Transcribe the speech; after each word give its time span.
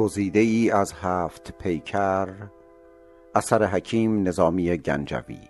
گزیده 0.00 0.40
ای 0.40 0.70
از 0.70 0.92
هفت 0.92 1.58
پیکر 1.58 2.28
اثر 3.34 3.64
حکیم 3.64 4.28
نظامی 4.28 4.76
گنجوی. 4.76 5.48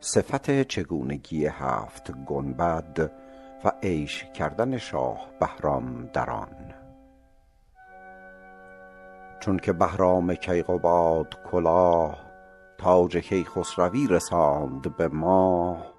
صفت 0.00 0.62
چگونگی 0.62 1.46
هفت 1.46 2.12
گنبد 2.12 3.10
و 3.64 3.72
عیش 3.82 4.24
کردن 4.24 4.78
شاه 4.78 5.30
بهرام 5.40 6.06
در 6.12 6.30
آن 6.30 6.74
چونک 9.40 9.70
بهرام 9.70 10.34
کیقباد 10.34 11.34
کلاه 11.50 12.18
تاج 12.78 13.16
کیخسروی 13.16 14.06
رساند 14.06 14.96
به 14.96 15.08
ماه 15.08 15.95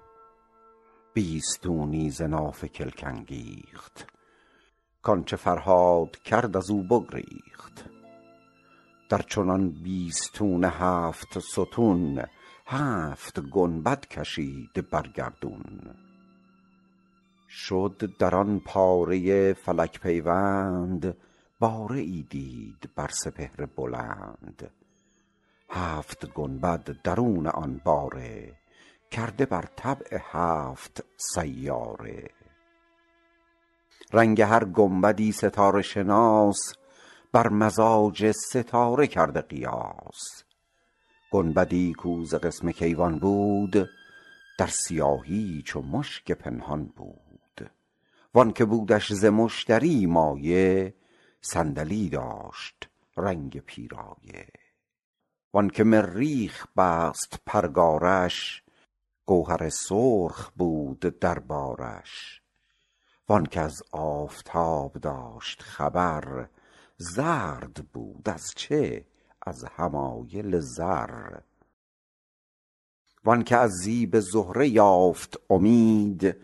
بیستونی 1.14 2.10
ز 2.10 2.22
ناف 2.22 2.64
کلک 2.64 3.04
انگیخت 3.06 4.06
کانچه 5.02 5.36
فرهاد 5.36 6.16
کرد 6.16 6.56
ازو 6.56 6.82
بگریخت. 6.82 7.90
در 9.08 9.22
چنان 9.22 9.68
بیستون 9.68 10.64
هفت 10.64 11.38
ستون 11.38 12.22
هفت 12.66 13.40
گنبد 13.40 14.06
کشید 14.06 14.90
بر 14.90 15.06
گردون. 15.14 15.94
شد 17.48 18.12
در 18.18 18.34
آن 18.34 18.60
پاره 18.60 19.52
فلک 19.52 20.00
پیوند 20.00 21.16
باره 21.60 22.00
ای 22.00 22.26
دید 22.30 22.90
بر 22.96 23.08
سپهر 23.08 23.66
بلند. 23.76 24.70
هفت 25.70 26.26
گنبد 26.32 27.02
درون 27.04 27.46
آن 27.46 27.80
باره 27.84 28.56
کرده 29.10 29.46
بر 29.46 29.64
طبع 29.76 30.18
هفت 30.30 31.04
سیاره. 31.16 32.30
رنگ 34.12 34.40
هر 34.40 34.64
گنبدی 34.64 35.32
ستاره 35.32 35.82
شناس 35.82 36.58
بر 37.32 37.48
مزاج 37.48 38.30
ستاره 38.30 39.06
کرده 39.06 39.40
قیاس. 39.40 40.44
گنبدی 41.30 41.92
کو 41.92 42.24
ز 42.24 42.34
قسم 42.34 42.72
کیوان 42.72 43.18
بود 43.18 43.88
در 44.58 44.66
سیاهی 44.66 45.62
چو 45.66 45.82
مشک 45.82 46.32
پنهان 46.32 46.84
بود. 46.84 47.70
وانک 48.34 48.62
بودش 48.62 49.12
ز 49.12 49.24
مشتری 49.24 50.06
مایه 50.06 50.94
صندلی 51.40 52.08
داشت 52.08 52.88
رنگ 53.16 53.60
پیرایه. 53.60 54.48
وانک 55.52 55.80
مریخ 55.80 56.66
بست 56.76 57.40
پرگارش 57.46 58.62
گوهر 59.28 59.68
سرخ 59.68 60.50
بود 60.50 61.00
در 61.00 61.38
بارش 61.38 62.42
وانک 63.28 63.56
از 63.56 63.82
آفتاب 63.92 64.92
داشت 64.92 65.62
خبر 65.62 66.48
زرد 66.96 67.86
بود 67.92 68.28
از 68.28 68.50
چه؟ 68.56 69.06
از 69.42 69.64
حمایل 69.64 70.60
زر. 70.60 71.40
وانک 73.24 73.52
از 73.52 73.70
زیب 73.70 74.20
زهره 74.20 74.68
یافت 74.68 75.36
امید 75.50 76.36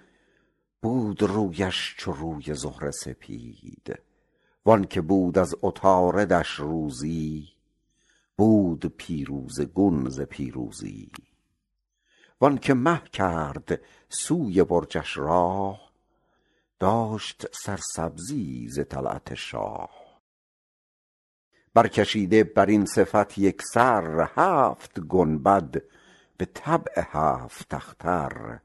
بود 0.82 1.22
رویش 1.22 1.94
چو 1.98 2.12
روی 2.12 2.54
زهره 2.54 2.90
سپید. 2.90 3.98
وانک 4.66 4.98
بود 4.98 5.38
از 5.38 5.54
عطاردش 5.62 6.50
روزی 6.50 7.48
بود 8.36 8.86
پیروزه 8.86 9.64
گون 9.64 10.08
ز 10.08 10.20
پیروزی. 10.20 11.10
وانک 12.44 12.70
مه 12.70 13.02
کرد 13.12 13.80
سوی 14.08 14.64
برجش 14.64 15.16
راه 15.16 15.90
داشت 16.78 17.46
سرسبزی 17.54 18.68
ز 18.68 18.80
طلعت 18.88 19.34
شاه. 19.34 19.90
برکشیده 21.74 22.44
برین 22.44 22.86
صفت 22.86 23.38
یکسر 23.38 24.28
هفت 24.36 25.00
گنبد 25.00 25.82
به 26.36 26.44
طبع 26.44 26.92
هفت 26.96 27.74
اختر. 27.74 28.58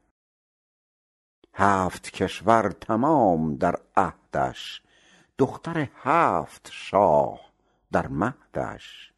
هفت 1.54 2.10
کشور 2.10 2.70
تمام 2.70 3.56
در 3.56 3.76
عهدش 3.96 4.82
دختر 5.38 5.88
هفت 5.94 6.68
شاه 6.72 7.40
در 7.92 8.06
مهدش. 8.06 9.09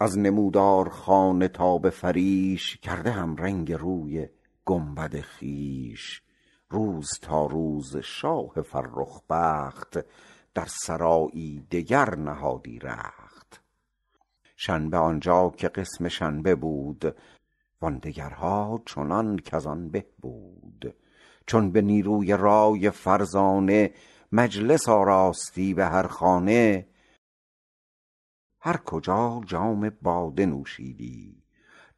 از 0.00 0.18
نمودار 0.18 0.88
خانه 0.88 1.48
تا 1.48 1.78
به 1.78 1.90
فریش 1.90 2.76
کرده 2.76 3.10
همرنگ 3.10 3.72
روی 3.72 4.28
گنبد 4.64 5.20
خویش. 5.20 6.22
روز 6.70 7.10
تا 7.22 7.46
روز 7.46 7.96
شاه 7.96 8.62
فرخ 8.62 9.22
بخت 9.30 9.98
در 10.54 10.66
سرایی 10.66 11.66
دگر 11.70 12.14
نهادی 12.14 12.78
رخت. 12.78 13.62
شنبه 14.56 14.96
آنجا 14.96 15.52
که 15.56 15.68
قسم 15.68 16.08
شنبه 16.08 16.54
بود 16.54 17.16
وان 17.82 17.98
دگرها 17.98 18.82
چنان 18.86 19.38
کز 19.38 19.66
آن 19.66 19.90
به 19.90 20.06
بود. 20.20 20.94
چون 21.46 21.70
به 21.70 21.82
نیروی 21.82 22.32
رای 22.32 22.90
فرزانه 22.90 23.90
مجلس 24.32 24.88
آراستی 24.88 25.74
به 25.74 25.86
هر 25.86 26.06
خانه 26.06 26.86
هر 28.66 28.76
کجا 28.76 29.40
جام 29.46 29.90
باده 30.02 30.46
نوشیدی 30.46 31.42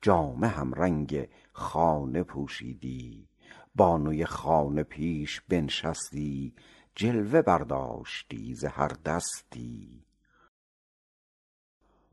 جامه 0.03 0.49
همرنگ 0.49 1.29
خانه 1.53 2.23
پوشیدی 2.23 3.29
بانوی 3.75 4.25
خانه 4.25 4.83
پیش 4.83 5.41
بنشستی 5.41 6.55
جلوه 6.95 7.43
برداشتی 7.43 8.55
ز 8.55 8.65
هر 8.65 8.89
دستی. 8.89 10.05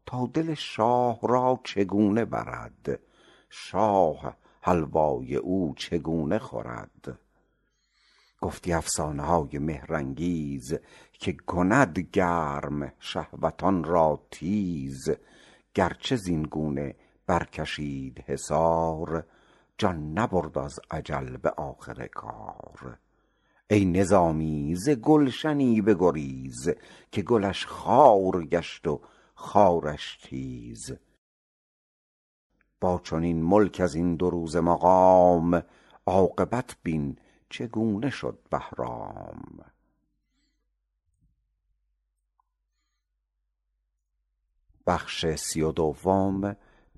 تا 0.05 0.25
دل 0.33 0.53
شاه 0.53 1.19
را 1.23 1.59
چگونه 1.63 2.25
برد؟ 2.25 2.99
شاه 3.49 4.37
حلوای 4.61 5.35
او 5.35 5.73
چگونه 5.77 6.39
خورد؟ 6.39 7.19
گفتی 8.41 8.73
افسانه 8.73 9.23
های 9.23 9.59
مهر 9.59 9.93
انگیز 9.93 10.79
که 11.23 11.33
کند 11.33 11.99
گرم 11.99 12.93
شهوتان 12.99 13.83
را 13.83 14.19
تیز 14.31 15.09
گرچه 15.73 16.15
زین 16.15 16.43
گونه 16.43 16.95
برکشید 17.27 18.23
حصار 18.27 19.25
جان 19.77 20.19
نبرد 20.19 20.57
از 20.57 20.79
اجل 20.91 21.37
به 21.37 21.49
آخر 21.49 22.07
کار. 22.07 22.97
ای 23.69 23.85
نظامی 23.85 24.75
ز 24.75 24.89
گلشنی 24.89 25.81
بگریز 25.81 26.69
که 27.11 27.21
گلش 27.21 27.65
خار 27.65 28.45
گشت 28.45 28.87
و 28.87 29.01
خارش 29.35 30.17
تیز. 30.23 30.91
با 32.81 33.01
چنین 33.03 33.43
ملک 33.43 33.79
ازین 33.83 34.15
دو 34.15 34.29
روزه 34.29 34.61
مقام 34.61 35.63
عاقبت 36.05 36.75
بین 36.83 37.17
چگونه 37.49 38.09
شد 38.09 38.39
بهرام. 38.49 39.72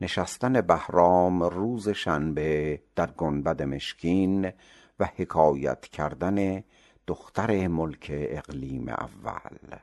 نشستن 0.01 0.61
بهرام 0.61 1.43
روز 1.43 1.89
شنبه 1.89 2.81
در 2.95 3.11
گنبد 3.11 3.61
مشکین 3.61 4.51
و 4.99 5.09
حکایت 5.15 5.81
کردن 5.81 6.63
دختر 7.07 7.67
ملک 7.67 8.07
اقلیم 8.11 8.89
اول. 8.89 9.77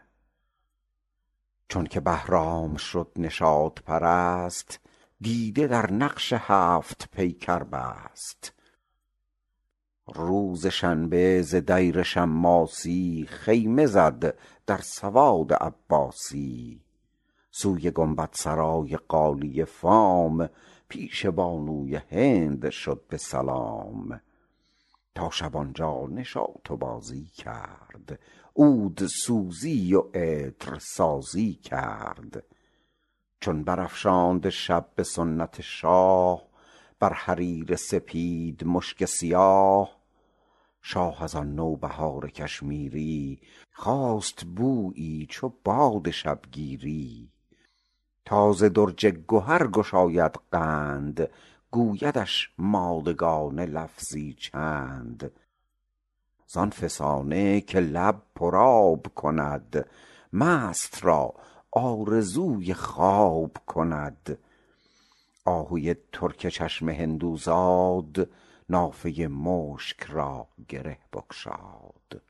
چونک 1.68 1.98
بهرام 1.98 2.76
شد 2.76 3.12
نشاط 3.16 3.80
پرست 3.80 4.80
دیده 5.20 5.66
در 5.66 5.92
نقش 5.92 6.32
هفت 6.36 7.08
پیکر 7.10 7.62
بست. 7.62 8.52
روز 10.06 10.66
شنبه 10.66 11.42
ز 11.42 11.54
دیر 11.54 12.02
شماسی 12.02 13.26
خیمه 13.30 13.86
زد 13.86 14.38
در 14.66 14.78
سواد 14.78 15.52
عباسی. 15.52 16.80
سوی 17.54 17.90
گنبد 17.90 18.28
سرای 18.32 18.96
غالیه 18.96 19.64
فام 19.64 20.48
پیش 20.88 21.26
بانوی 21.26 21.96
هند 21.96 22.70
شد 22.70 23.04
به 23.08 23.16
سلام. 23.16 24.20
تا 25.14 25.30
شب 25.30 25.56
آنجا 25.56 26.06
نشاط 26.10 26.70
و 26.70 26.76
بازی 26.76 27.24
کرد 27.24 28.18
عود 28.56 29.06
سوزی 29.06 29.94
و 29.94 30.00
عطر 30.00 30.78
سازی 30.78 31.54
کرد. 31.54 32.44
چون 33.40 33.64
برافشاند 33.64 34.48
شب 34.48 34.88
به 34.94 35.02
سنت 35.02 35.60
شاه 35.60 36.42
بر 37.00 37.12
حریر 37.12 37.76
سپید 37.76 38.64
مشک 38.64 39.04
سیاه 39.04 39.96
شاه 40.82 41.22
از 41.22 41.34
آن 41.34 41.54
نوبهار 41.54 42.30
کشمیری 42.30 43.40
خواست 43.72 44.44
بویی 44.44 45.26
چو 45.30 45.52
باد 45.64 46.10
شبگیری. 46.10 47.32
تا 48.24 48.52
ز 48.52 48.64
درج 48.64 49.06
گهر 49.06 49.66
گشاید 49.66 50.32
قند 50.52 51.30
گویدش 51.70 52.50
مادگان 52.58 53.60
لفظی 53.60 54.34
چند. 54.34 55.32
زان 56.46 56.70
فسانه 56.70 57.60
که 57.60 57.80
لب 57.80 58.22
پرآب 58.34 59.06
کند 59.14 59.86
مست 60.32 61.04
را 61.04 61.34
آرزوی 61.70 62.74
خواب 62.74 63.56
کند. 63.66 64.38
آهوی 65.44 65.94
ترک 66.12 66.48
چشم 66.48 66.88
هندوزاد 66.88 68.28
نافه 68.68 69.28
مشک 69.28 70.02
را 70.02 70.48
گره 70.68 70.98
بگشاد 71.12 72.22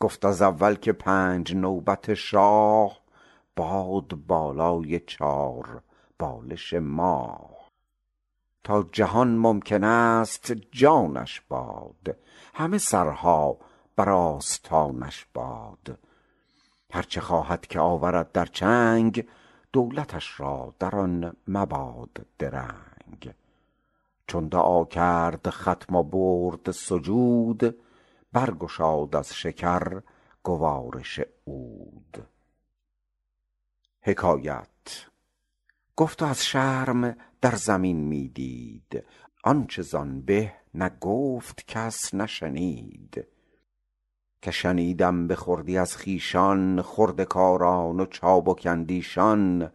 گفت 0.00 0.24
از 0.24 0.42
اول 0.42 0.74
که 0.74 0.92
پنج 0.92 1.54
نوبت 1.54 2.14
شاه 2.14 2.98
باد 3.58 4.14
بالای 4.14 5.00
چار 5.00 5.82
بالش 6.18 6.74
ماه 6.74 7.50
تا 8.64 8.82
جهان 8.92 9.36
ممکن 9.36 9.84
است 9.84 10.52
جانش 10.52 11.40
باد 11.48 12.16
همه 12.54 12.78
سرها 12.78 13.56
بر 13.96 14.10
آستانش 14.10 15.26
باد. 15.34 15.98
هر 16.92 17.02
چه 17.02 17.20
خواهد 17.20 17.66
که 17.66 17.80
آورد 17.80 18.32
در 18.32 18.46
چنگ 18.46 19.26
دولتش 19.72 20.40
را 20.40 20.74
در 20.78 20.96
آن 20.96 21.36
مباد 21.48 22.26
درنگ. 22.38 23.34
چون 24.26 24.48
دعا 24.48 24.84
کرد 24.84 25.50
ختم 25.50 25.96
و 25.96 26.02
برد 26.02 26.70
سجود 26.70 27.76
برگشاد 28.32 29.16
از 29.16 29.34
شکر 29.34 30.02
گوارش 30.42 31.20
عود. 31.46 32.37
گفت 35.96 36.22
و 36.22 36.26
از 36.26 36.44
شرم 36.44 37.16
در 37.40 37.54
زمین 37.54 37.96
می 37.96 38.28
دید 38.28 39.04
آنچه 39.44 39.82
زان 39.82 40.20
به 40.20 40.52
نه 40.74 40.90
گفت 41.00 41.66
کس 41.66 42.14
نه 42.14 42.26
شنید 42.26 43.26
که 44.42 44.50
شنیدم 44.50 45.28
بخردی 45.28 45.78
از 45.78 45.96
خویشان 45.96 46.82
خرده 46.82 47.24
کاران 47.24 48.00
و 48.00 48.06
چابک 48.06 48.66
اندیشان 48.70 49.72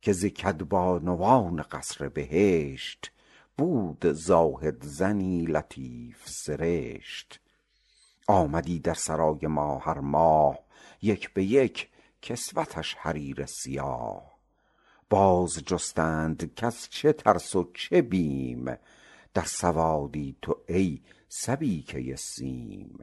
که 0.00 0.12
ز 0.12 0.24
کدبانوان 0.24 1.62
قصر 1.62 2.08
بهشت 2.08 3.12
بود 3.58 4.12
زاهد 4.12 4.84
زنی 4.84 5.44
لطیف 5.44 6.22
سرشت. 6.28 7.40
آمدی 8.26 8.78
در 8.78 8.94
سرای 8.94 9.46
ما 9.46 9.78
هر 9.78 9.98
ماه 9.98 10.58
یک 11.02 11.32
به 11.32 11.44
یک 11.44 11.88
کسوتش 12.22 12.94
حریر 12.94 13.46
سیاه. 13.46 14.32
باز 15.10 15.58
جستند 15.66 16.54
کز 16.54 16.88
چه 16.88 17.12
ترس 17.12 17.56
و 17.56 17.70
چه 17.74 18.02
بیم. 18.02 18.76
در 19.34 19.44
سوادی 19.44 20.36
تو 20.42 20.56
ای 20.68 21.00
سبیکه 21.28 22.16
سیم. 22.16 22.98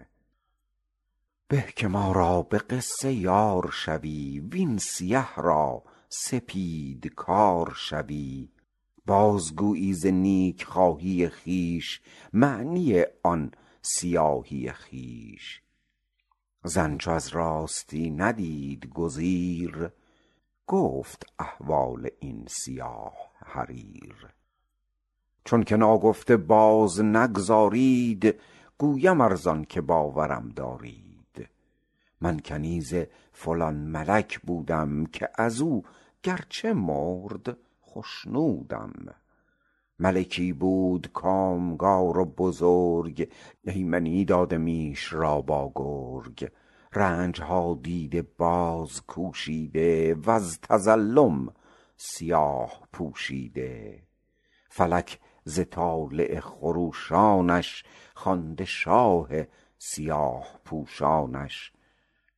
به 1.48 1.74
که 1.75 1.88
ما 1.88 2.12
را 2.12 2.42
به 2.42 2.57
قصه 2.57 3.13
یار 3.13 3.71
شوی 3.74 4.39
وین 4.39 4.77
سیه 4.77 5.36
را 5.36 5.83
سپید 6.10 7.07
کار 7.07 7.74
شوی. 7.75 8.50
باز 9.06 9.56
گویی 9.56 9.94
ز 9.94 10.06
نیک 10.06 10.63
خواهی 10.63 11.30
خویش 11.30 12.01
معنی 12.33 13.04
آن 13.24 13.51
سیاهی 13.81 14.71
خویش 14.71 15.62
زن 16.63 16.97
چو 16.97 17.11
از 17.11 17.27
راستی 17.27 18.09
ندید 18.09 18.89
گزیر 18.94 19.89
گفت 20.67 21.25
احوال 21.39 22.09
این 22.19 22.45
سیاه 22.47 23.13
حریر. 23.45 24.27
چونک 25.45 25.71
ناگفته 25.71 26.38
باز 26.38 27.01
نگذارید 27.01 28.39
گویم 28.77 29.21
ار 29.21 29.35
زانک 29.35 29.79
باورم 29.79 30.50
دارید. 30.50 31.50
من 32.21 32.39
کنیز 32.39 32.94
فلان 33.33 33.75
ملک 33.75 34.39
بودم 34.39 35.06
که 35.06 35.29
ازو 35.35 35.83
گرچه 36.23 36.73
مرد 36.73 37.57
خشنودم 37.85 38.94
ملکی 40.01 40.53
بود 40.53 41.09
کامگار 41.13 42.17
و 42.17 42.25
بزرگ 42.25 43.31
ایمنی 43.63 44.25
داده 44.25 44.57
میش 44.57 45.13
را 45.13 45.41
با 45.41 45.71
گرگ. 45.75 46.51
رنجها 46.93 47.79
دیده 47.83 48.21
باز 48.21 49.01
کوشیده 49.01 50.15
وز 50.25 50.59
تظلم 50.59 51.53
سیاه 51.97 52.87
پوشیده. 52.93 54.03
فلک 54.69 55.19
ز 55.43 55.61
طالع 55.71 56.39
خروشانش 56.39 57.83
خوانده 58.15 58.65
شاه 58.65 59.29
سیاه 59.77 60.59
پوشانش. 60.65 61.73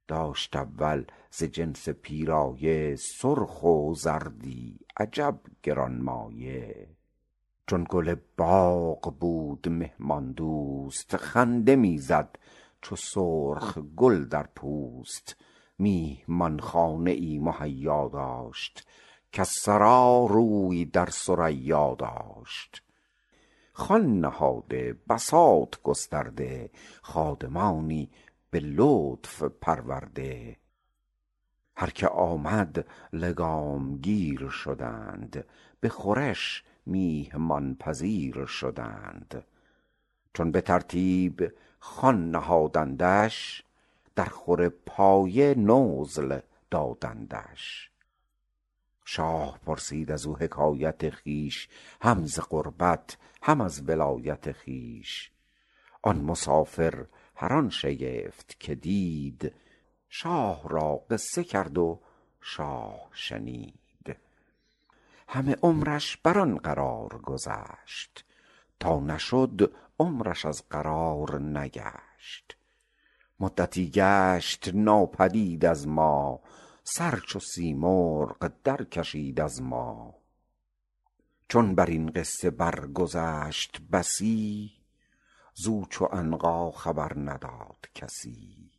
داشت 0.07 0.55
اول 0.55 1.05
ز 1.31 1.43
جنس 1.43 1.89
پیرایه 1.89 2.95
سرخ 2.95 3.63
و 3.63 3.93
زردی 3.95 4.79
عجب 4.97 5.39
گرانمایه. 5.63 6.87
چون 7.67 7.85
گل 7.89 8.15
باغ 8.37 9.15
بود 9.19 9.69
مهمان 9.69 10.31
دوست 10.31 11.17
خنده 11.17 11.75
می 11.75 11.97
زد 11.97 12.37
چو 12.81 12.95
سرخ 12.95 13.77
گل 13.77 14.25
در 14.25 14.47
پوست. 14.55 15.35
میهمان 15.77 16.59
خانه 16.59 17.11
ای 17.11 17.39
مهیا 17.39 18.09
داشت 18.13 18.87
کز 19.31 19.47
سرا 19.47 20.25
روی 20.29 20.85
در 20.85 21.09
ثریا 21.09 21.95
داشت. 21.99 22.83
خوان 23.73 24.19
نهاده 24.19 24.95
بساط 25.09 25.75
گسترده 25.83 26.69
خادمانی 27.01 28.09
به 28.49 28.59
لطف 28.59 29.43
پرورده. 29.43 30.57
هر 31.75 31.89
که 31.89 32.07
آمد 32.07 32.87
لگام 33.13 33.97
گیر 33.97 34.49
شدند 34.49 35.45
به 35.79 35.89
خورش 35.89 36.63
میهمان 36.85 37.75
پذیر 37.75 38.45
شدند. 38.45 39.43
چون 40.33 40.51
به 40.51 40.61
ترتیب 40.61 41.53
خوان 41.79 42.31
نهادندش 42.31 43.63
در 44.15 44.25
خور 44.25 44.69
پایه 44.69 45.55
نزل 45.55 46.39
دادندش. 46.71 47.91
شاه 49.05 49.59
پرسید 49.65 50.11
ازو 50.11 50.35
حکایت 50.35 51.09
خویش 51.09 51.69
هم 52.01 52.25
ز 52.25 52.39
غربت 52.49 53.17
هم 53.41 53.61
از 53.61 53.89
ولایت 53.89 54.51
خویش 54.51 55.31
آن 56.01 56.21
مسافر 56.21 57.05
هر 57.35 57.53
آن 57.53 57.69
شگفت 57.69 58.59
که 58.59 58.75
دید 58.75 59.53
شاه 60.09 60.69
را 60.69 60.95
قصه 61.09 61.43
کرد 61.43 61.77
و 61.77 61.99
شاه 62.41 63.09
شنید. 63.13 63.80
همه 65.33 65.55
عمرش 65.63 66.17
بر 66.17 66.39
آن 66.39 66.57
قرار 66.57 67.17
گذشت. 67.23 68.25
تا 68.79 68.99
نشد 68.99 69.73
عمرش 69.99 70.45
از 70.45 70.69
قرار 70.69 71.39
نگشت. 71.41 72.57
مدتی 73.39 73.89
گشت 73.89 74.69
ناپدید 74.73 75.65
از 75.65 75.87
ما 75.87 76.39
سر 76.83 77.19
چو 77.27 77.39
سیمرغ 77.39 78.51
در 78.63 78.83
کشید 78.83 79.41
از 79.41 79.61
ما. 79.61 80.15
چون 81.47 81.75
برین 81.75 82.09
قصه 82.09 82.49
برگذشت 82.49 83.81
بسی 83.91 84.71
زو 85.53 85.85
چو 85.85 86.05
عنقا 86.05 86.71
خبر 86.71 87.11
نداد 87.19 87.87
کسی. 87.95 88.71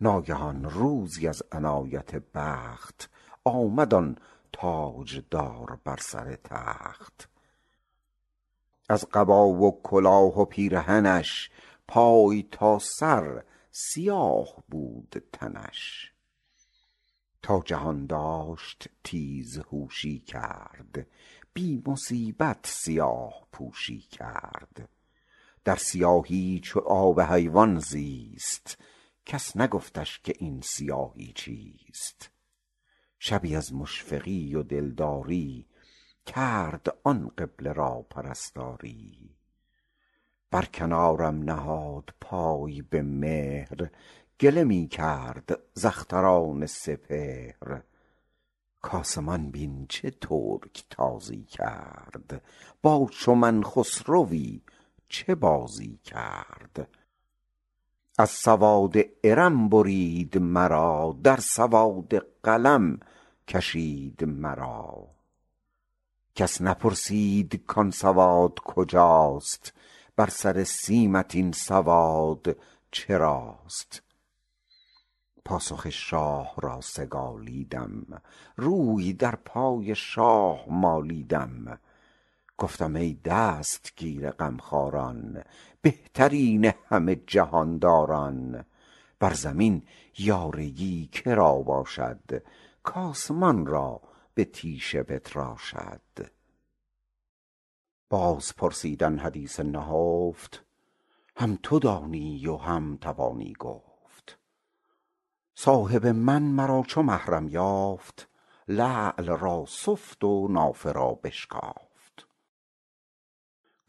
ناگهان 0.00 0.64
روزی 0.64 1.28
از 1.28 1.42
عنایت 1.52 2.14
بخت 2.14 3.10
آمد 3.44 3.94
آن 3.94 4.16
تاجدار 4.52 5.80
بر 5.84 5.96
سر 5.96 6.36
تخت. 6.44 7.28
از 8.88 9.04
قبا 9.12 9.48
و 9.48 9.82
کلاه 9.82 10.40
و 10.40 10.44
پیرهنش 10.44 11.50
پای 11.88 12.48
تا 12.50 12.78
سر 12.78 13.44
سیاه 13.70 14.64
بود 14.68 15.22
تنش. 15.32 16.12
تا 17.42 17.62
جهان 17.64 18.06
داشت 18.06 18.88
تیزهوشی 19.04 20.18
کرد 20.18 21.06
بی 21.54 21.82
مصیبت 21.86 22.66
سیاه 22.66 23.46
پوشی 23.52 24.00
کرد. 24.00 24.88
در 25.64 25.76
سیاهی 25.76 26.60
چو 26.64 26.80
آب 26.80 27.20
حیوان 27.20 27.78
زیست 27.78 28.78
کس 29.26 29.56
نگفتش 29.56 30.20
که 30.20 30.34
این 30.38 30.60
سیاهی 30.60 31.32
چیست. 31.34 32.30
شبی 33.22 33.56
از 33.56 33.74
مشفقی 33.74 34.54
و 34.54 34.62
دلداری 34.62 35.66
کرد 36.26 36.96
آن 37.04 37.28
قبله 37.38 37.72
را 37.72 38.06
پرستاری. 38.10 39.36
بر 40.50 40.64
کنارم 40.64 41.42
نهاد 41.42 42.14
پای 42.20 42.82
به 42.82 43.02
مهر 43.02 43.90
گله 44.40 44.64
می 44.64 44.88
کرد 44.88 45.58
ز 45.74 45.84
اختران 45.84 46.66
سپهر. 46.66 47.82
کآسمان 48.82 49.50
بین 49.50 49.86
چه 49.88 50.10
ترک 50.10 50.84
تازی 50.90 51.44
کرد؟ 51.44 52.42
با 52.82 53.08
چو 53.10 53.34
من 53.34 53.62
خسروی 53.62 54.62
چه 55.08 55.34
بازی 55.34 56.00
کرد؟ 56.04 56.88
از 58.20 58.30
سواد 58.30 58.96
ارم 59.24 59.68
برید 59.68 60.38
مرا 60.38 61.16
در 61.22 61.36
سواد 61.36 62.26
قلم 62.42 63.00
کشید 63.48 64.24
مرا. 64.24 65.06
کس 66.34 66.62
نپرسید 66.62 67.66
کان 67.66 67.90
سواد 67.90 68.60
کجاست 68.64 69.72
بر 70.16 70.26
سر 70.28 70.64
سیمت 70.64 71.34
این 71.34 71.52
سواد 71.52 72.56
چراست. 72.90 74.02
پاسخ 75.44 75.90
شاه 75.90 76.54
را 76.58 76.80
سگالیدم 76.80 78.22
روی 78.56 79.12
در 79.12 79.34
پای 79.36 79.94
شاه 79.94 80.64
مالیدم. 80.68 81.78
گفتم 82.60 82.96
ای 82.96 83.14
دستگیر 83.24 84.30
غمخواران 84.30 85.44
بهترین 85.82 86.72
همه 86.88 87.16
جهانداران. 87.16 88.64
بر 89.18 89.32
زمین 89.32 89.82
یاریی 90.18 91.08
که 91.12 91.34
را 91.34 91.56
باشد 91.56 92.42
کآسمان 92.82 93.66
را 93.66 94.00
به 94.34 94.44
تیشه 94.44 95.02
بتراشد. 95.02 96.00
باز 98.10 98.56
پرسید 98.56 99.04
آن 99.04 99.18
حدیث 99.18 99.60
نهفت 99.60 100.64
هم 101.36 101.58
تو 101.62 101.78
دانی 101.78 102.46
و 102.46 102.56
هم 102.56 102.96
توانی 102.96 103.52
گفت. 103.52 104.38
صاحب 105.54 106.06
من 106.06 106.42
مرا 106.42 106.82
چو 106.86 107.02
محرم 107.02 107.48
یافت 107.48 108.28
لعل 108.68 109.26
را 109.26 109.64
سفت 109.68 110.24
و 110.24 110.48
نافه 110.50 110.92
را 110.92 111.14
بشکافت. 111.24 111.89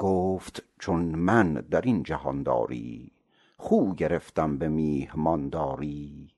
گفت 0.01 0.63
چون 0.79 1.01
من 1.01 1.53
در 1.53 1.81
این 1.81 2.03
جهانداری 2.03 3.11
خو 3.57 3.93
گرفتم 3.93 4.57
به 4.57 4.67
میهمانداری 4.67 6.33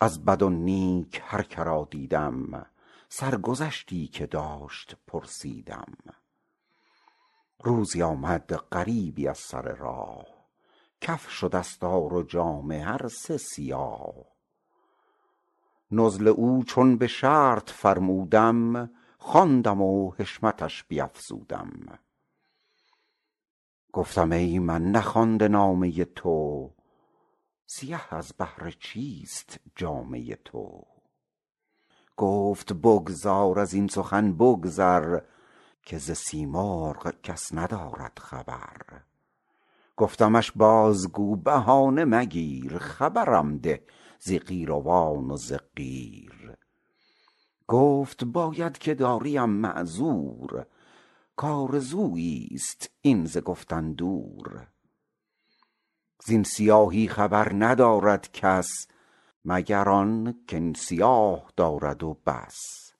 از 0.00 0.24
بد 0.24 0.42
و 0.42 0.50
نیک 0.50 1.22
هر 1.24 1.42
که 1.42 1.62
را 1.62 1.88
دیدم 1.90 2.66
سرگذشتی 3.08 4.06
که 4.06 4.26
داشت 4.26 4.96
پرسیدم. 5.06 5.94
روزی 7.62 8.02
آمد 8.02 8.54
غریبی 8.54 9.28
از 9.28 9.38
سر 9.38 9.74
راه 9.74 10.26
کفش 11.00 11.44
و 11.44 11.48
دستار 11.48 12.14
و 12.14 12.22
جامه 12.22 12.84
هر 12.84 13.08
سه 13.08 13.36
سیاه. 13.36 14.14
نزل 15.90 16.28
او 16.28 16.64
چون 16.64 16.96
به 16.96 17.06
شرط 17.06 17.70
فرمودم 17.70 18.90
خواندم 19.18 19.82
و 19.82 20.12
حشمتش 20.18 20.84
بیفزودم. 20.84 21.98
گفتم 23.94 24.32
ای 24.32 24.58
من 24.58 24.90
نخوانده 24.90 25.48
نامه 25.48 26.04
تو. 26.04 26.70
سیه 27.66 28.14
از 28.14 28.32
بهر 28.38 28.76
چیست 28.80 29.60
جامه 29.76 30.34
تو؟ 30.34 30.82
گفت 32.16 32.72
بگذار 32.72 33.58
از 33.58 33.74
این 33.74 33.88
سخن 33.88 34.32
بگذر 34.32 35.20
که 35.82 35.98
ز 35.98 36.10
سیمرغ 36.10 37.14
کس 37.22 37.54
ندارد 37.54 38.18
خبر. 38.18 39.02
گفتمش 39.96 40.52
باز 40.52 41.12
گو 41.12 41.36
بهانه 41.36 42.04
مگیر 42.04 42.78
خبرم 42.78 43.58
ده 43.58 43.86
ز 44.18 44.32
قیروان 44.32 45.30
و 45.30 45.36
ز 45.36 45.52
قیر. 45.76 46.56
گفت 47.68 48.24
باید 48.24 48.78
که 48.78 48.94
داریم 48.94 49.50
معذور 49.50 50.66
کآرزوییست 51.36 52.90
این 53.00 53.24
ز 53.24 53.38
گفتن 53.38 53.92
دور. 53.92 54.66
زین 56.24 56.42
سیاهی 56.42 57.08
خبر 57.08 57.52
ندارد 57.54 58.32
کس 58.32 58.86
مگر 59.44 59.88
آن 59.88 60.44
کاین 60.50 60.74
سیاه 60.74 61.52
دارد 61.56 62.02
و 62.02 62.14
بس. 62.26 62.92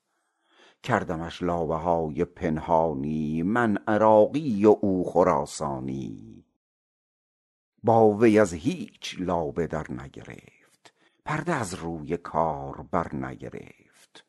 کردمش 0.82 1.42
لابه 1.42 1.74
های 1.74 2.24
پنهانی 2.24 3.42
من 3.42 3.76
عراقی 3.76 4.66
و 4.66 4.76
او 4.80 5.04
خراسانی. 5.04 6.44
با 7.82 8.10
وی 8.10 8.38
از 8.38 8.52
هیچ 8.52 9.16
لابه 9.18 9.66
در 9.66 9.92
نگرفت 9.92 10.94
پرده 11.24 11.54
از 11.54 11.74
روی 11.74 12.16
کار 12.16 12.86
بر 12.90 13.14
نگرفت. 13.14 14.24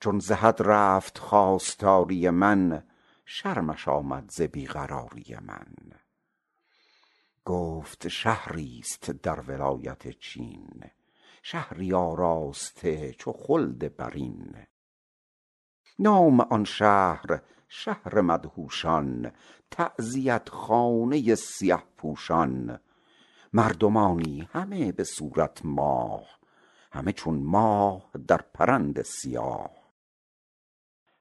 چون 0.00 0.18
ز 0.18 0.32
حد 0.32 0.62
رفت 0.62 1.18
خواستاری 1.18 2.30
من 2.30 2.84
شرمش 3.24 3.88
آمد 3.88 4.30
ز 4.30 4.42
بی 4.42 4.66
قراری 4.66 5.36
من. 5.42 5.74
گفت 7.44 8.08
شهریست 8.08 9.10
در 9.10 9.40
ولایت 9.40 10.08
چین 10.08 10.84
شهری 11.42 11.92
آراسته 11.92 13.12
چو 13.12 13.32
خلد 13.32 13.96
برین. 13.96 14.66
نام 15.98 16.40
آن 16.40 16.64
شهر 16.64 17.40
شهر 17.68 18.20
مدهوشان 18.20 19.32
تعزیت 19.70 20.48
خانه 20.48 21.34
سیه 21.34 21.82
پوشان. 21.96 22.80
مردمانی 23.52 24.48
همه 24.52 24.92
به 24.92 25.04
صورت 25.04 25.60
ماه 25.64 26.26
همه 26.92 27.12
چون 27.12 27.42
ماه 27.42 28.10
در 28.28 28.40
پرند 28.54 29.02
سیاه. 29.02 29.83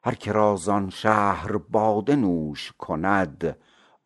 هر 0.05 0.15
که 0.15 0.31
را 0.31 0.55
زان 0.55 0.89
شهر 0.89 1.57
باده 1.57 2.15
نوش 2.15 2.71
کند 2.71 3.57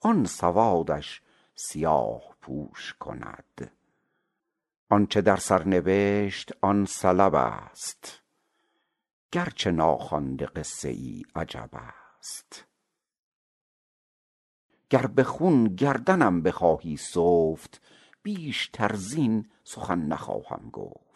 آن 0.02 0.26
سوادش 0.26 1.22
سیاه 1.56 2.36
پوش 2.42 2.94
کند. 3.00 3.72
آنچه 4.90 5.22
در 5.22 5.38
سر 5.38 5.64
نوشت 5.64 6.52
آن 6.62 6.86
سلبست 6.86 8.24
گرچه 9.32 9.72
ناخوانده 9.72 10.46
قصه 10.46 10.90
ای 10.90 11.24
عجبست 11.36 12.66
گر 14.90 15.08
به 15.08 15.24
خون 15.24 15.64
گردنم 15.76 16.42
بخواهی 16.42 16.98
سفت 16.98 17.82
بیشتر 18.24 18.96
زین 18.96 19.50
سخن 19.64 20.00
نخواهم 20.00 20.70
گفت. 20.70 21.07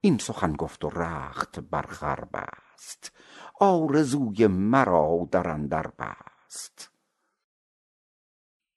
این 0.00 0.18
سخن 0.18 0.52
گفت 0.52 0.84
و 0.84 0.90
رخت 0.90 1.60
بر 1.60 1.82
خر 1.82 2.24
بست. 2.24 3.12
آرزوی 3.60 4.46
مرا 4.46 5.28
در 5.30 5.48
اندر 5.48 5.86
بست. 5.86 6.90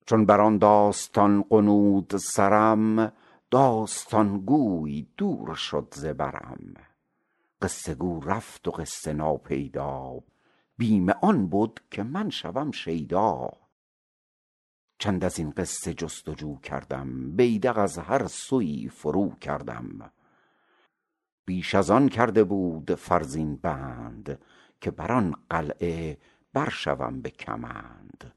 چون 0.06 0.26
بر 0.26 0.42
آن 0.42 0.58
داستان 0.58 1.46
غنود 1.50 2.18
سرم 2.18 3.14
داستان 3.52 4.40
گوی 4.40 5.08
دور 5.18 5.56
شد 5.56 5.94
ز 5.96 6.06
برم. 6.06 6.74
قصه 7.62 7.96
گو 7.96 8.22
رفت 8.22 8.68
و 8.68 8.72
قصه 8.72 9.14
ناپیدا 9.14 10.20
بیم 10.78 11.10
آن 11.10 11.50
بد 11.50 11.72
که 11.92 12.04
من 12.04 12.30
شوم 12.30 12.72
شیدا. 12.72 13.50
چند 15.00 15.24
از 15.24 15.40
این 15.40 15.50
قصه 15.50 15.94
جست 15.94 16.30
و 16.30 16.34
جو 16.34 16.58
کردم 16.60 17.32
بیدق 17.32 17.78
از 17.78 17.98
هر 17.98 18.28
سویی 18.28 18.90
فرو 18.90 19.36
کردم. 19.36 20.12
بیش 21.50 21.76
از 21.76 21.92
آن 21.92 22.10
کرده 22.10 22.44
بود 22.44 22.96
فرزین 22.96 23.56
بند 23.56 24.42
که 24.82 24.92
بر 24.92 25.12
آن 25.12 25.36
قلعه 25.50 26.18
بر 26.54 26.70
شوم 26.70 27.22
به 27.22 27.30
کمند. 27.30 28.34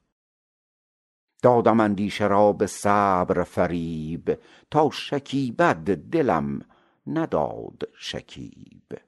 دادم 1.42 1.80
اندیشه 1.80 2.26
را 2.26 2.52
به 2.52 2.66
صبر 2.66 3.42
فریب 3.42 4.38
تا 4.70 4.90
شکیبد 4.90 5.94
دلم 5.94 6.60
نداد 7.06 7.82
شکیب. 7.94 9.00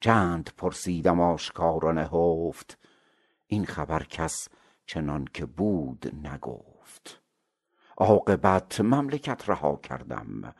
چند 0.00 0.50
پرسیدم 0.56 1.20
آشکار 1.20 1.84
و 1.84 1.92
نهفت 1.92 2.78
این 3.46 3.66
خبر 3.66 4.02
کس 4.02 4.48
چنان 4.86 5.24
که 5.34 5.46
بود 5.46 6.14
نگفت. 6.26 7.20
عاقبت 7.96 8.80
مملکت 8.80 9.48
رها 9.48 9.76
کردم 9.76 10.54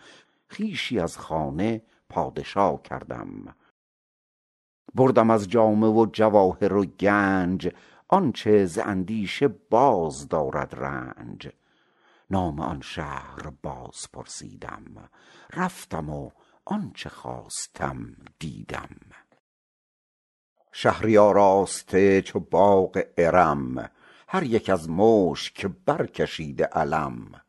خویشی 0.48 0.98
از 0.98 1.18
خانه 1.18 1.82
پادشا 2.12 2.76
کردم. 2.76 3.54
بردم 4.94 5.30
از 5.30 5.48
جامه 5.48 5.86
و 5.86 6.06
جواهر 6.12 6.72
و 6.72 6.84
گنج 6.84 7.74
آنچه 8.08 8.66
ز 8.66 8.78
اندیشه 8.78 9.48
باز 9.48 10.28
دارد 10.28 10.74
رنج. 10.74 11.48
نام 12.30 12.60
آن 12.60 12.80
شهر 12.80 13.52
باز 13.62 14.06
پرسیدم 14.12 15.08
رفتم 15.52 16.10
و 16.10 16.30
آنچه 16.64 17.08
خواستم 17.08 18.16
دیدم. 18.38 18.96
شهری 20.72 21.18
آراسته 21.18 22.22
چو 22.22 22.40
باغ 22.40 23.02
ارم 23.18 23.90
هر 24.28 24.42
یک 24.42 24.70
از 24.70 24.90
مشک 24.90 25.66
برکشیده 25.66 26.64
علم. 26.64 27.42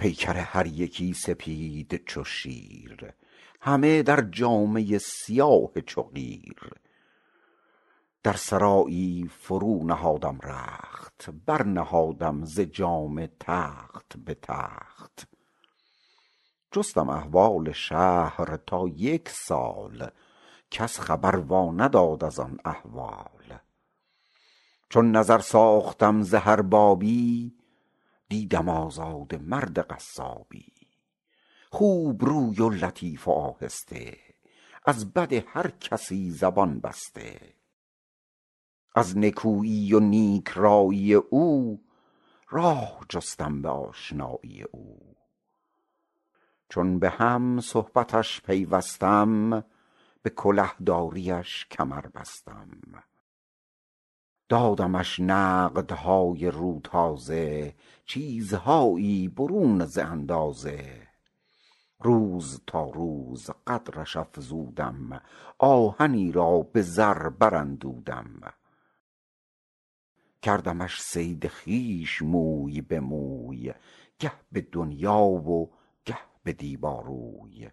پیکر 0.00 0.36
هر 0.36 0.66
یکی 0.66 1.14
سپید 1.14 2.04
چو 2.06 2.24
شیر 2.24 3.12
همه 3.60 4.02
در 4.02 4.20
جامه 4.20 4.98
سیاه 4.98 5.80
چو 5.86 6.02
قیر. 6.02 6.72
در 8.22 8.32
سرایی 8.32 9.30
فرو 9.40 9.84
نهادم 9.84 10.38
رخت 10.42 11.30
بر 11.46 11.62
نهادم 11.62 12.44
ز 12.44 12.60
جامه 12.60 13.30
تخت 13.40 14.16
به 14.24 14.34
تخت. 14.42 15.28
جستم 16.72 17.08
احوال 17.08 17.72
شهر 17.72 18.56
تا 18.66 18.88
یک 18.88 19.28
سال 19.28 20.10
کس 20.70 21.00
خبر 21.00 21.36
وا 21.36 21.72
نداد 21.72 22.24
از 22.24 22.40
آن 22.40 22.58
احوال. 22.64 23.58
چون 24.88 25.16
نظر 25.16 25.38
ساختم 25.38 26.22
ز 26.22 26.34
هر 26.34 26.62
بابی 26.62 27.59
دیدم 28.30 28.68
آزاده 28.68 29.38
مرد 29.38 29.78
قصابی. 29.78 30.72
خوب 31.70 32.24
روی 32.24 32.60
و 32.60 32.70
لطیف 32.70 33.28
و 33.28 33.30
آهسته. 33.30 34.18
از 34.86 35.12
بد 35.12 35.32
هر 35.32 35.70
کسی 35.70 36.30
زبان 36.30 36.80
بسته. 36.80 37.54
از 38.94 39.18
نکویی 39.18 39.94
و 39.94 40.00
نیک 40.00 40.48
رایی 40.48 41.14
او 41.14 41.84
راه 42.50 43.00
جستم 43.08 43.62
به 43.62 43.68
آشنایی 43.68 44.62
او. 44.62 45.16
چون 46.68 46.98
به 46.98 47.10
هم 47.10 47.60
صحبتش 47.60 48.40
پیوستم 48.40 49.64
به 50.22 50.30
کله 50.30 50.70
داریش 50.86 51.66
کمر 51.70 52.06
بستم. 52.06 52.68
دادمش 54.50 55.20
نقدهای 55.20 56.50
رو 56.50 56.80
تازه 56.84 57.74
چیزهایی 58.04 59.28
برون 59.28 59.84
ز 59.84 59.98
اندازه. 59.98 61.08
روز 62.00 62.60
تا 62.66 62.90
روز 62.90 63.50
قدرش 63.66 64.16
افزودم 64.16 65.22
آهنی 65.58 66.32
را 66.32 66.58
به 66.72 66.82
زر 66.82 67.28
براندودم. 67.28 68.40
کردمش 70.42 71.02
صید 71.02 71.48
خویش 71.48 72.22
موی 72.22 72.80
به 72.80 73.00
موی 73.00 73.74
گه 74.18 74.32
به 74.52 74.60
دنیا 74.60 75.20
و 75.20 75.70
گه 76.04 76.18
به 76.44 76.52
دیبا 76.52 77.00
روی 77.00 77.70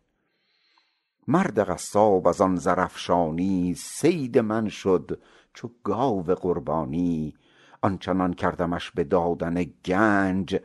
مرد 1.27 1.59
قصاب 1.59 2.27
از 2.27 2.41
آن 2.41 2.55
زرافشانی 2.55 3.73
صید 3.73 4.37
من 4.37 4.69
شد 4.69 5.21
چو 5.57 5.69
گاو 5.83 6.23
قربانی 6.23 7.35
آنچنان 7.81 8.33
کردمش 8.33 8.91
به 8.91 9.03
دادن 9.03 9.63
گنج 9.63 10.59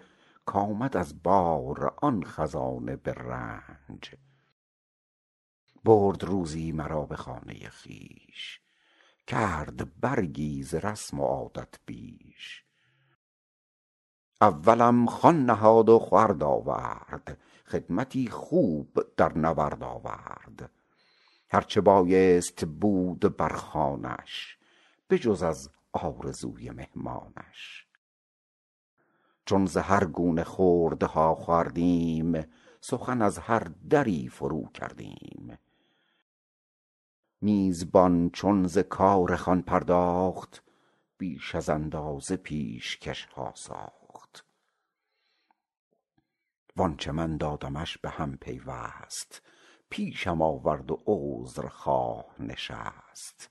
کآمد 0.47 0.97
از 0.97 1.23
بار 1.23 1.95
آن 2.03 2.25
خزانه 2.25 2.97
به 2.97 3.13
رنج. 3.13 4.15
برد 5.85 6.25
روزی 6.25 6.73
مرا 6.73 7.03
به 7.03 7.17
خانه 7.17 7.69
خویش 7.69 8.61
کرد 9.27 10.01
برگی 10.01 10.63
ز 10.63 10.75
رسم 10.75 11.21
و 11.21 11.25
عادت 11.25 11.75
بیش. 11.87 12.65
اولم 14.41 15.07
خوان 15.07 15.45
نهاد 15.45 15.89
و 15.89 15.99
خورد 15.99 16.43
آورد 16.43 17.39
خدمتی 17.67 18.29
خوب 18.29 19.07
در 19.17 19.39
نورد 19.39 19.83
آورد. 19.83 20.71
هر 21.51 21.61
چه 21.61 21.81
بایست 21.81 22.65
بود 22.65 23.37
بر 23.37 23.57
خوانش 23.57 24.59
بجز 25.11 25.43
از 25.43 25.71
آرزوی 25.93 26.71
مهمانش. 26.71 27.87
چون 29.47 29.67
ز 29.67 29.77
هر 29.77 30.05
گونه 30.05 30.45
خردها 30.45 31.35
خوردیم 31.35 32.47
سخن 32.81 33.23
از 33.23 33.39
هر 33.39 33.71
دری 33.91 34.29
فرو 34.29 34.69
کردیم. 34.75 35.59
میزبان 37.41 38.31
چون 38.31 38.67
ز 38.67 38.79
کار 38.79 39.37
خوان 39.37 39.63
پرداخت 39.63 40.63
بیش 41.19 41.55
از 41.55 41.69
اندازه 41.69 42.37
پیشکشها 42.37 43.53
ساخت. 43.55 44.45
وآنچه 46.77 47.13
من 47.13 47.37
دادمش 47.37 47.99
به 47.99 48.11
هم 48.11 48.37
پیوست 48.37 49.43
پیشم 49.91 50.43
آورد 50.43 50.91
و 50.91 51.03
عذرخواه 51.07 52.35
نشست. 52.39 53.51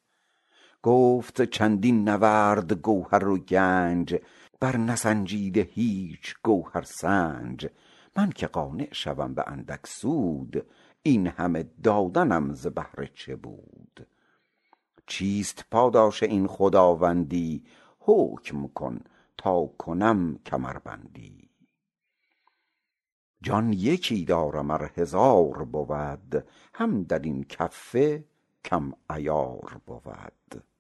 گفت 0.83 1.41
چندین 1.41 2.09
نورد 2.09 2.73
گوهر 2.73 3.27
و 3.27 3.37
گنج 3.37 4.15
بر 4.59 4.77
نسنجیده 4.77 5.61
هیچ 5.61 6.35
گوهر 6.43 6.81
سنج. 6.81 7.67
من 8.15 8.29
که 8.29 8.47
قانع 8.47 8.87
شوم 8.91 9.33
به 9.33 9.43
اندک 9.47 9.87
سود 9.87 10.65
این 11.03 11.27
همه 11.27 11.69
دادنم 11.83 12.53
ز 12.53 12.67
بهر 12.67 13.09
چه 13.13 13.35
بود؟ 13.35 14.07
چیست 15.07 15.65
پاداش 15.71 16.23
این 16.23 16.47
خداوندی؟ 16.47 17.63
حکم 17.99 18.67
کن 18.67 18.99
تا 19.37 19.65
کنم 19.65 20.39
کمربندی. 20.45 21.49
جان 23.41 23.73
یکی 23.73 24.25
دارم 24.25 24.71
ار 24.71 24.91
هزار 24.95 25.65
بود 25.65 26.47
هم 26.73 27.03
در 27.03 27.19
این 27.19 27.43
کفه 27.43 28.25
کم 28.65 28.91
عیار 29.09 29.81
بود. 29.85 30.70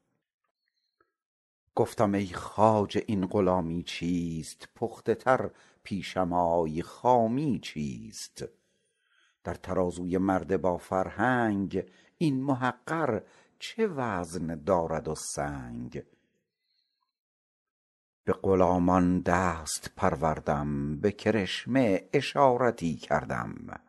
گفتم 1.75 2.13
ای 2.13 2.27
خواجه 2.27 3.03
این 3.07 3.27
غلامی 3.27 3.83
چیست؟ 3.83 4.67
پخته 4.75 5.15
تر 5.15 5.49
پیشم 5.83 6.33
آی 6.33 6.81
خامی 6.81 7.59
چیست؟ 7.59 8.43
در 9.43 9.53
ترازوی 9.53 10.17
مرد 10.17 10.61
با 10.61 10.77
فرهنگ 10.77 11.85
این 12.17 12.43
محقر 12.43 13.21
چه 13.59 13.87
وزن 13.87 14.63
دارد 14.63 15.07
و 15.07 15.15
سنگ؟ 15.15 16.03
به 18.23 18.33
غلامان 18.33 19.19
دست 19.19 19.91
پروردم 19.97 20.99
به 20.99 21.11
کرشمه 21.11 22.09
اشارتی 22.13 22.95
کردم. 22.95 23.79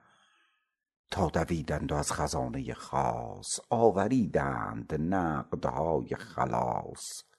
تا 1.11 1.29
دویدند 1.29 1.93
و 1.93 1.95
از 1.95 2.13
خزانه 2.13 2.75
خاص 2.75 3.61
آوریدند 3.71 4.95
نقدهای 5.15 6.15
خلاص. 6.15 7.32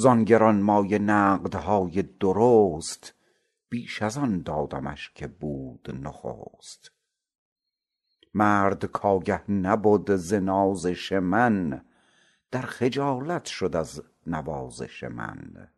زان 0.00 0.24
گرانمایه 0.24 0.98
نقدهای 0.98 2.02
درست 2.02 3.14
بیش 3.68 4.02
از 4.02 4.18
آن 4.18 4.42
دادمش 4.42 5.10
که 5.14 5.26
بود 5.26 5.88
نخست. 6.02 6.92
مرد 8.34 8.84
کآگه 8.84 9.50
نبد 9.50 10.16
ز 10.16 10.34
نازش 10.34 11.12
من 11.12 11.82
در 12.50 12.60
خجالت 12.60 13.44
شد 13.44 13.76
از 13.76 14.02
نوازش 14.26 15.04
من. 15.04 15.68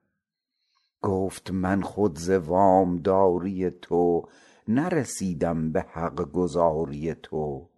گفت 1.03 1.51
من 1.51 1.83
خود 1.83 2.19
ز 2.19 2.31
وامداری 2.31 3.71
تو 3.71 4.29
نرسیدم 4.69 5.73
به 5.73 5.81
حق 5.93 6.33
گزاری 6.33 7.15
تو. 7.15 7.69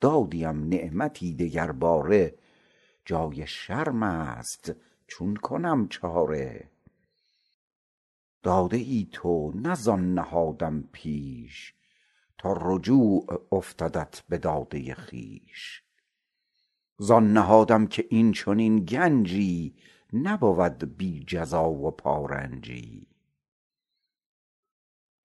دادیم 0.00 0.68
نعمتی 0.68 1.34
دگرباره 1.34 2.34
جای 3.04 3.46
شرم 3.46 4.02
است 4.02 4.72
چون 5.10 5.36
کنم 5.36 5.88
چاره؟ 5.88 6.70
داده 8.42 8.76
ای 8.76 9.08
تو 9.12 9.52
نه 9.54 9.74
زان 9.74 10.14
نهادم 10.14 10.82
پیش 10.92 11.74
تا 12.38 12.58
رجوع 12.60 13.46
افتدت 13.52 14.22
به 14.28 14.38
داده 14.38 14.94
خویش. 14.94 15.82
زان 16.98 17.32
نهادم 17.32 17.86
که 17.86 18.06
این 18.10 18.32
چنین 18.32 18.84
گنجی 18.84 19.74
نبود 20.12 20.96
بی 20.96 21.24
جزا 21.24 21.70
و 21.70 21.90
پارنجی. 21.90 23.06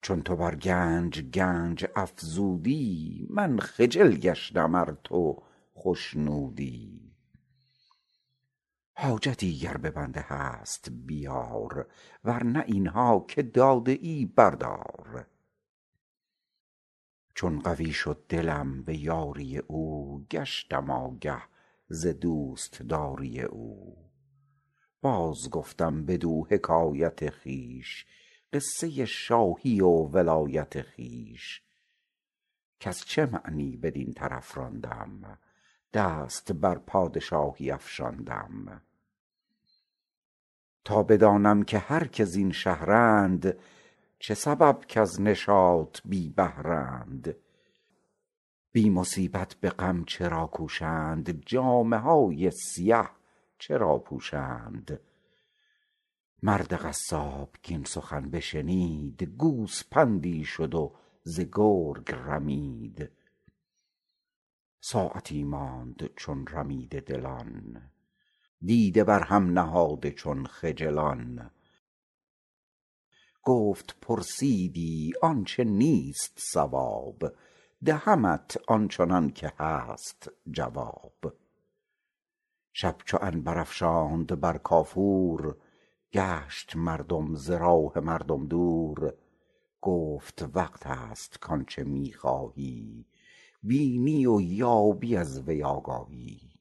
چون 0.02 0.22
تو 0.22 0.36
بر 0.36 0.56
گنج 0.56 1.22
گنج 1.22 1.86
افزودی 1.96 3.28
من 3.30 3.60
خجل 3.60 4.16
گشتم 4.16 4.76
ار 4.76 4.98
تو 5.04 5.44
خشنودی 5.78 7.05
حاجتی 8.98 9.60
گر 9.60 9.78
به 9.78 9.92
بنده 9.92 10.22
هست 10.22 10.90
بیار 10.90 11.88
ور 12.24 12.44
نه 12.44 12.64
اینها 12.68 13.26
که 13.28 13.42
داده 13.42 13.92
ای 13.92 14.26
بردار. 14.26 15.28
چون 17.36 17.60
قوی 17.60 17.94
شد 17.94 18.26
دلم 18.30 18.84
به 18.84 18.98
یاری 18.98 19.58
او 19.58 20.26
گشتم 20.32 20.90
آگه 20.90 21.42
ز 21.88 22.08
دوستداری 22.08 23.42
او. 23.42 23.98
باز 25.02 25.50
گفتم 25.50 26.06
بدو 26.06 26.48
حکایت 26.50 27.30
خویش 27.30 28.06
قصه 28.54 29.06
شاهی 29.06 29.82
و 29.82 29.90
ولایت 29.90 30.82
خویش. 30.82 31.62
کز 32.80 32.98
چه 33.06 33.26
معنی 33.26 33.78
بدین 33.78 34.14
طرف 34.14 34.58
راندم؟ 34.58 35.40
دست 35.94 36.52
بر 36.52 36.78
پادشاهی 36.78 37.72
افشاندم. 37.72 38.82
تا 40.86 41.04
بدانم 41.04 41.64
که 41.64 41.78
هر 41.78 42.08
که 42.08 42.26
زین 42.26 42.52
شهرند 42.52 43.58
چه 44.20 44.34
سبب 44.34 44.86
کز 44.88 45.22
نشاط 45.22 46.00
بی 46.06 46.30
بهرند. 46.30 47.36
بی 48.72 48.90
مصیبت 48.90 49.54
به 49.54 49.70
غم 49.70 50.04
چرا 50.04 50.48
کوشند؟ 50.48 51.46
جامه 51.46 51.98
های 51.98 52.52
سیه 52.52 53.10
چرا 53.60 53.98
پوشند؟ 53.98 55.00
مرد 56.44 56.74
قصاب 56.74 57.50
کاین 57.68 57.84
سخن 57.84 58.30
بشنید 58.30 59.24
گوسپندی 59.24 60.44
شد 60.44 60.76
و 60.76 60.96
ز 61.24 61.40
گرگ 61.40 62.12
رمید. 62.12 63.12
ساعتی 64.80 65.44
ماند 65.44 66.10
چون 66.16 66.48
رمیده 66.48 67.00
دلان. 67.00 67.92
دیده 68.62 69.04
بر 69.04 69.24
هم 69.24 69.60
نهاده 69.60 70.12
چون 70.12 70.46
خجلان. 70.46 71.52
گفت 73.44 73.98
پرسیدی 74.02 75.14
آنچ 75.22 75.60
نیست 75.60 76.40
صواب 76.40 77.34
دهمت 77.86 78.58
آنچنان 78.68 79.30
که 79.30 79.54
هست 79.60 80.32
جواب. 80.52 81.34
شب 82.74 82.96
چو 83.06 83.18
عنبر 83.18 83.58
افشاند 83.58 84.40
بر 84.40 84.58
کافور 84.58 85.58
گشت 86.14 86.76
مردم 86.76 87.36
ز 87.36 87.50
راه 87.50 88.00
مردم 88.00 88.48
دور. 88.48 89.14
گفت 89.82 90.46
وقت 90.54 90.88
است 90.88 91.40
کآنچ 91.40 91.80
می 91.80 92.14
خواهی 92.14 93.06
بینی 93.64 94.26
و 94.26 94.42
یابی 94.42 95.18
از 95.18 95.42
وی 95.42 95.64
آگاهی. 95.64 96.55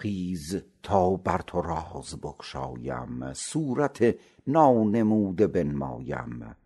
خیز 0.00 0.62
تا 0.82 1.16
بر 1.16 1.38
تو 1.38 1.62
راز 1.62 2.14
بگشایم 2.20 3.32
صورت 3.32 4.18
نانموده 4.46 5.46
بنمایم. 5.46 6.56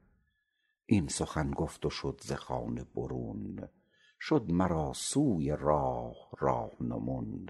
این 0.87 1.09
سخن 1.09 1.51
گفت 1.51 1.87
و 1.87 1.91
شد 1.91 2.21
ز 2.25 2.33
خانه 2.33 2.85
برون 2.85 3.69
شد 4.21 4.53
مرا 4.53 4.93
سوی 4.93 5.57
راه 5.57 6.17
راهنمون 6.39 7.49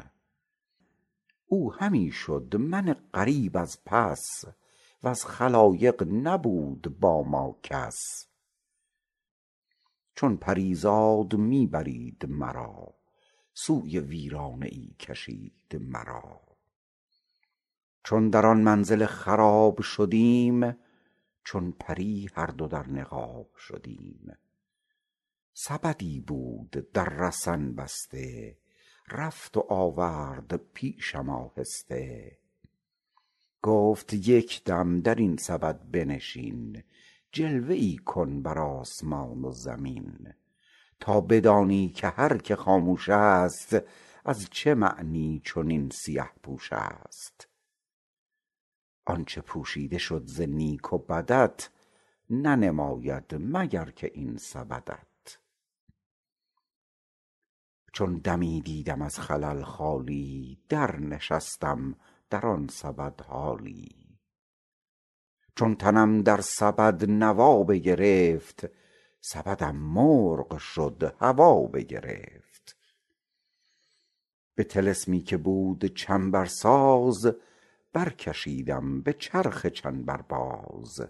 او 1.46 1.72
همی 1.72 2.10
شد 2.10 2.56
من 2.56 2.96
غریب 3.14 3.56
از 3.56 3.78
پس 3.84 4.44
وز 5.04 5.24
خلایق 5.24 6.02
نبود 6.12 7.00
با 7.00 7.22
ما 7.22 7.58
کس. 7.62 8.26
چون 10.14 10.36
پری 10.36 10.74
زاد 10.74 11.34
می 11.34 11.66
برید 11.66 12.26
مرا 12.28 13.01
سوی 13.54 13.98
ویرانه 13.98 14.66
ای 14.66 14.94
کشید 15.00 15.76
مرا. 15.80 16.40
چون 18.04 18.30
در 18.30 18.46
آن 18.46 18.60
منزل 18.60 19.06
خراب 19.06 19.82
شدیم 19.82 20.76
چون 21.44 21.72
پری 21.72 22.30
هر 22.34 22.46
دو 22.46 22.66
در 22.66 22.88
نقاب 22.88 23.50
شدیم. 23.56 24.36
سبدی 25.54 26.20
بود 26.20 26.70
در 26.70 27.08
رسن 27.08 27.74
بسته 27.74 28.56
رفت 29.08 29.56
و 29.56 29.66
آورد 29.68 30.56
پیشم 30.56 31.28
آهسته. 31.28 32.38
گفت 33.62 34.12
یک 34.14 34.64
دم 34.64 35.00
در 35.00 35.14
این 35.14 35.36
سبد 35.36 35.90
بنشین 35.90 36.82
جلوه 37.32 37.74
ای 37.74 37.96
کن 37.96 38.42
بر 38.42 38.58
آسمان 38.58 39.44
و 39.44 39.52
زمین. 39.52 40.34
تا 41.02 41.20
بدانی 41.20 41.88
که 41.88 42.08
هر 42.08 42.36
که 42.36 42.56
خاموش 42.56 43.08
است 43.08 43.76
از 44.24 44.48
چه 44.50 44.74
معنی 44.74 45.42
چنین 45.44 45.90
سیه 45.90 46.30
پوش 46.42 46.72
است؟ 46.72 47.48
آنچ 49.04 49.38
پوشیده 49.38 49.98
شد 49.98 50.22
ز 50.26 50.40
نیک 50.40 50.92
و 50.92 50.98
بدت 50.98 51.70
ننماید 52.30 53.34
مگر 53.34 53.90
که 53.90 54.10
این 54.14 54.36
سبدت. 54.36 55.38
چون 57.92 58.18
دمی 58.18 58.60
دیدم 58.60 59.02
از 59.02 59.20
خلل 59.20 59.62
خالی 59.62 60.58
در 60.68 61.00
نشستم 61.00 61.96
در 62.30 62.46
آن 62.46 62.68
سبد 62.68 63.20
حالی. 63.20 64.18
چون 65.56 65.74
تنم 65.74 66.22
در 66.22 66.40
سبد 66.40 67.10
نوا 67.10 67.62
بگرفت 67.62 68.81
سبدم 69.24 69.76
مرغ 69.76 70.58
شد 70.58 71.14
هوا 71.20 71.62
بگرفت. 71.62 72.76
به 74.54 74.64
طلسمی 74.64 75.20
که 75.20 75.36
بود 75.36 75.84
چنبرساز 75.84 77.34
برکشیدم 77.92 79.00
به 79.00 79.12
چرخ 79.12 79.66
چنبرباز. 79.66 81.00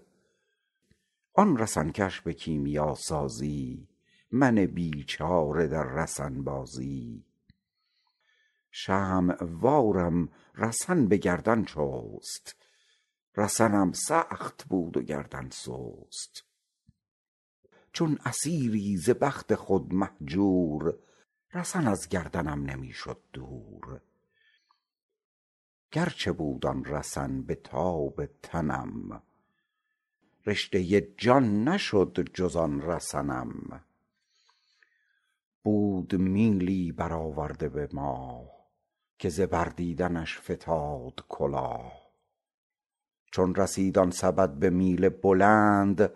آن 1.33 1.57
رسن 1.57 1.91
کش 1.91 2.21
به 2.21 2.33
کیمیا 2.33 2.95
سازی 2.95 3.87
من 4.31 4.55
بیچاره 4.55 5.67
در 5.67 5.83
رسن 5.83 6.43
بازی. 6.43 7.25
شمع 8.71 9.37
وارم 9.41 10.29
رسن 10.55 11.07
به 11.07 11.17
گردن 11.17 11.63
چست 11.65 12.55
رسنم 13.37 13.91
سخت 13.91 14.65
بود 14.65 14.97
و 14.97 15.01
گردن 15.01 15.49
سست. 15.49 16.52
چون 17.93 18.19
اسیری 18.25 18.97
ز 18.97 19.09
بخت 19.09 19.55
خود 19.55 19.93
مهجور 19.93 20.97
رسن 21.53 21.87
از 21.87 22.09
گردنم 22.09 22.65
نمی 22.65 22.91
شد 22.91 23.17
دور. 23.33 24.01
گرچه 25.91 26.31
بود 26.31 26.65
آن 26.65 26.85
رسن 26.85 27.41
به 27.41 27.55
تاب 27.55 28.25
تنم 28.25 29.21
رشته 30.45 31.01
جان 31.17 31.63
نشد 31.63 32.29
جز 32.33 32.55
آن 32.55 32.81
رسنم. 32.81 33.81
بود 35.63 36.15
میلی 36.15 36.91
برآورده 36.91 37.69
به 37.69 37.89
ماه 37.93 38.49
که 39.19 39.29
ز 39.29 39.41
بردیدنش 39.41 40.39
فتاد 40.39 41.25
کلاه. 41.29 42.03
چون 43.31 43.55
رسید 43.55 43.97
آن 43.97 44.11
سبد 44.11 44.49
به 44.49 44.69
میل 44.69 45.09
بلند 45.09 46.11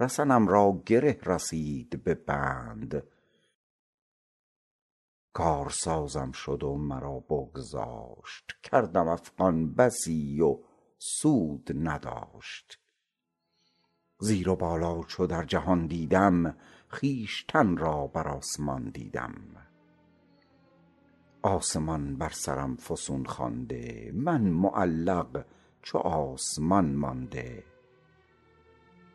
رسنم 0.00 0.48
را 0.48 0.82
گره 0.86 1.18
رسید 1.22 2.04
به 2.04 2.14
بند. 2.14 3.02
کارسازم 5.32 6.32
شد 6.32 6.62
و 6.62 6.76
مرا 6.76 7.20
بگذاشت. 7.20 8.52
کردم 8.62 9.08
افغان 9.08 9.74
بسی 9.74 10.40
و 10.40 10.58
سود 10.98 11.70
نداشت. 11.88 12.80
زیر 14.18 14.48
و 14.48 14.56
بالا 14.56 15.02
چو 15.02 15.26
در 15.26 15.44
جهان 15.44 15.86
دیدم 15.86 16.56
خویشتن 16.88 17.76
را 17.76 18.06
بر 18.06 18.28
آسمان 18.28 18.90
دیدم. 18.90 19.34
آسمان 21.42 22.16
بر 22.16 22.30
سرم 22.30 22.76
فسون 22.76 23.24
خوانده 23.24 24.10
من 24.14 24.40
معلق 24.40 25.44
چو 25.82 25.98
آسمان 25.98 26.94
مانده. 26.94 27.73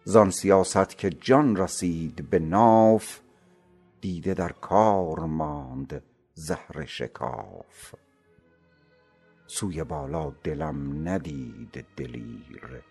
زان 0.03 0.29
سیاست 0.29 0.97
که 0.97 1.09
جان 1.09 1.55
رسید 1.55 2.29
به 2.29 2.39
ناف 2.39 3.19
دیده 4.01 4.33
در 4.33 4.51
کار 4.51 5.19
ماند 5.19 6.03
زهر 6.33 6.85
شکاف. 6.85 7.95
سوی 9.47 9.83
بالا 9.83 10.31
دلم 10.43 11.09
ندید 11.09 11.85
دلیر 11.97 12.83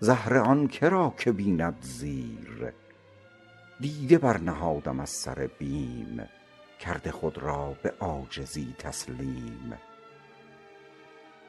زهر 0.00 0.36
آن 0.36 0.68
که 0.68 0.88
را 0.88 1.14
که 1.18 1.32
بیند 1.32 1.76
زیر. 1.80 2.72
دیده 3.80 4.18
برنهادم 4.18 5.00
از 5.00 5.10
سر 5.10 5.50
بیم 5.58 6.28
کرده 6.80 7.12
خود 7.12 7.38
را 7.38 7.76
به 7.82 7.94
عاجزی 8.00 8.74
تسلیم. 8.78 9.78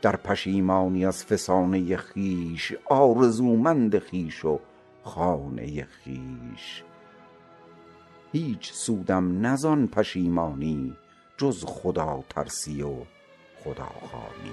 در 0.02 0.16
پشیمانی 0.16 1.06
از 1.06 1.26
فسانه 1.26 1.98
خویش 1.98 2.74
آرزومند 2.86 4.00
خویش 4.00 4.46
و 4.46 4.60
خانه 5.04 5.88
خویش 6.04 6.84
هیچ 8.32 8.74
سودم 8.74 9.42
نه 9.42 9.56
زان 9.56 9.88
پشیمانی 9.88 10.96
جز 11.38 11.66
خداترسی 11.66 12.82
و 12.82 12.96
خداخوانی 13.64 14.52